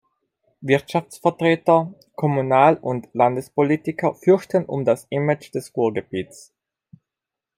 [0.63, 6.51] Wirtschaftsvertreter, Kommunal- und Landespolitiker fürchteten um das Image des Ruhrgebiets.